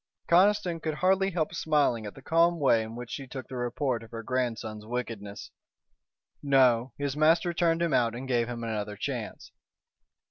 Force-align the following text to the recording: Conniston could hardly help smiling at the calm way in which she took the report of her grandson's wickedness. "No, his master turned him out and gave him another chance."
Conniston 0.27 0.79
could 0.81 0.95
hardly 0.95 1.29
help 1.29 1.53
smiling 1.53 2.07
at 2.07 2.15
the 2.15 2.23
calm 2.23 2.59
way 2.59 2.81
in 2.81 2.95
which 2.95 3.11
she 3.11 3.27
took 3.27 3.47
the 3.47 3.55
report 3.55 4.01
of 4.01 4.09
her 4.09 4.23
grandson's 4.23 4.83
wickedness. 4.83 5.51
"No, 6.41 6.91
his 6.97 7.15
master 7.15 7.53
turned 7.53 7.83
him 7.83 7.93
out 7.93 8.15
and 8.15 8.27
gave 8.27 8.47
him 8.49 8.63
another 8.63 8.95
chance." 8.97 9.51